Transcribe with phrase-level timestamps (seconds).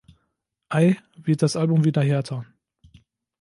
[0.71, 2.43] Eye" wird das Album wieder härter.